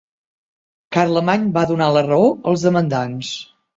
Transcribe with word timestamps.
Carlemany 0.95 1.45
va 1.57 1.65
donar 1.73 1.91
la 1.97 2.03
raó 2.07 2.27
als 2.53 2.65
demandants. 2.69 3.35